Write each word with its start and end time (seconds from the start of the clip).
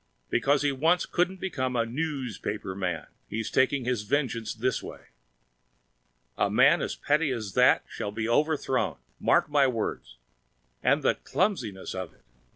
Because 0.31 0.63
he 0.63 0.71
once 0.71 1.05
couldn't 1.05 1.39
become 1.39 1.75
a 1.75 1.85
"noospaper" 1.85 2.75
man, 2.75 3.05
he's 3.29 3.51
taking 3.51 3.85
his 3.85 4.01
vengeance 4.01 4.51
this 4.55 4.81
way. 4.81 5.09
A 6.39 6.49
man 6.49 6.81
as 6.81 6.95
petty 6.95 7.29
as 7.29 7.53
that 7.53 7.83
shall 7.87 8.11
be 8.11 8.27
overthrown! 8.27 8.97
Mark 9.19 9.47
my 9.47 9.67
words! 9.67 10.17
And 10.81 11.03
the 11.03 11.13
clumsiness 11.23 11.93
of 11.93 12.15
it! 12.15 12.23